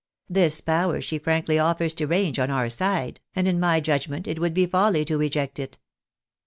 [0.27, 4.39] This power she frankly offers to range on oiu: side, and in my judgment it
[4.39, 5.77] would be folly to reject it.